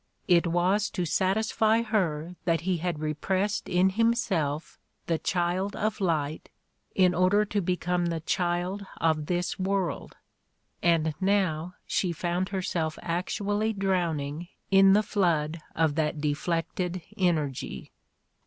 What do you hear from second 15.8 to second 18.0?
that deflected energy